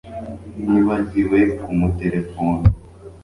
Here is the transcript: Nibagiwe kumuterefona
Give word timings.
Nibagiwe 0.71 1.39
kumuterefona 1.61 2.67